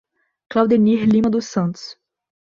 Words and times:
Claudenir 0.49 1.05
Lima 1.07 1.29
dos 1.29 1.45
Santos 1.45 1.95